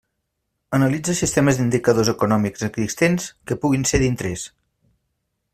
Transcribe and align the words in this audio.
Analitza 0.77 1.15
sistemes 1.19 1.59
d'indicadors 1.59 2.11
econòmics 2.15 2.67
existents 2.71 3.31
que 3.51 3.61
puguin 3.67 3.89
ser 3.93 4.05
d'interès. 4.07 4.51